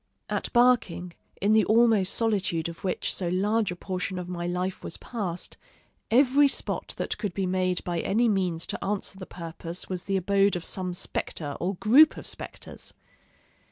At 0.31 0.51
Barking, 0.51 1.13
in 1.39 1.53
the 1.53 1.63
almost 1.65 2.15
solitude 2.15 2.67
of 2.67 2.83
which 2.83 3.13
so 3.13 3.27
large 3.29 3.69
a 3.71 3.75
portion 3.75 4.17
of 4.17 4.27
my 4.27 4.47
life 4.47 4.83
was 4.83 4.97
passed, 4.97 5.57
every 6.09 6.47
spot 6.47 6.95
that 6.97 7.19
could 7.19 7.35
be 7.35 7.45
made 7.45 7.83
by 7.83 7.99
any 7.99 8.27
means 8.27 8.65
to 8.65 8.83
answer 8.83 9.19
the 9.19 9.27
purpose 9.27 9.89
was 9.89 10.05
the 10.05 10.17
abode 10.17 10.55
of 10.55 10.65
some 10.65 10.95
spectre 10.95 11.55
or 11.59 11.75
group 11.75 12.17
of 12.17 12.25
spectres. 12.25 12.95